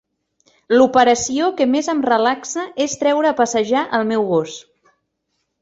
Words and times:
L'operació 0.79 1.49
que 1.59 1.67
més 1.75 1.91
em 1.93 2.01
relaxa 2.09 2.65
és 2.89 2.97
treure 3.05 3.33
a 3.33 3.37
passejar 3.43 3.87
el 3.99 4.11
meu 4.15 4.29
gos. 4.35 4.61